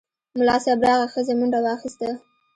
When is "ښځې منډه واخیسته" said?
1.13-2.09